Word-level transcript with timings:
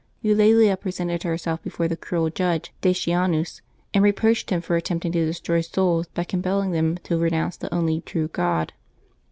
Eulalia 0.23 0.75
presented 0.75 1.21
herself 1.21 1.61
before 1.61 1.87
the 1.87 1.95
cruel 1.95 2.31
judge 2.31 2.73
Dacianus, 2.81 3.61
and 3.93 4.03
reproached 4.03 4.49
him 4.49 4.59
for 4.59 4.75
attempt 4.75 5.05
ing 5.05 5.11
to 5.11 5.27
destroy 5.27 5.61
souls 5.61 6.07
by 6.15 6.23
compelling 6.23 6.71
them 6.71 6.97
to 7.03 7.19
renounce 7.19 7.55
the 7.55 7.71
only 7.71 8.01
true 8.01 8.27
God. 8.27 8.73